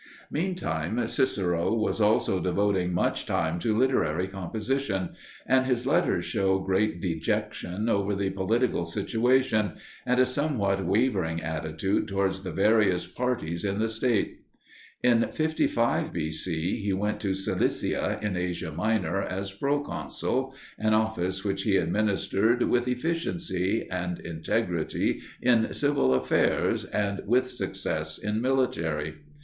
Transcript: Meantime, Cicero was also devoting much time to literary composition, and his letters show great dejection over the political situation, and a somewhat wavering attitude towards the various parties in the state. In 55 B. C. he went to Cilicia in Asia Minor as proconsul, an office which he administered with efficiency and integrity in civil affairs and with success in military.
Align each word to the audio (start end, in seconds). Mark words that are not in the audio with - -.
Meantime, 0.31 1.07
Cicero 1.07 1.75
was 1.75 2.01
also 2.01 2.39
devoting 2.41 2.91
much 2.91 3.27
time 3.27 3.59
to 3.59 3.77
literary 3.77 4.25
composition, 4.27 5.09
and 5.45 5.67
his 5.67 5.85
letters 5.85 6.25
show 6.25 6.57
great 6.57 6.99
dejection 6.99 7.87
over 7.87 8.15
the 8.15 8.31
political 8.31 8.83
situation, 8.83 9.73
and 10.07 10.19
a 10.19 10.25
somewhat 10.25 10.83
wavering 10.87 11.39
attitude 11.43 12.07
towards 12.07 12.41
the 12.41 12.49
various 12.49 13.05
parties 13.05 13.63
in 13.63 13.77
the 13.77 13.87
state. 13.87 14.41
In 15.03 15.27
55 15.31 16.11
B. 16.11 16.31
C. 16.31 16.81
he 16.83 16.93
went 16.93 17.19
to 17.21 17.35
Cilicia 17.35 18.17
in 18.23 18.35
Asia 18.35 18.71
Minor 18.71 19.21
as 19.21 19.51
proconsul, 19.51 20.55
an 20.79 20.95
office 20.95 21.43
which 21.43 21.61
he 21.61 21.75
administered 21.77 22.63
with 22.63 22.87
efficiency 22.87 23.87
and 23.91 24.17
integrity 24.17 25.21
in 25.43 25.71
civil 25.75 26.15
affairs 26.15 26.85
and 26.85 27.21
with 27.27 27.51
success 27.51 28.17
in 28.17 28.41
military. 28.41 29.17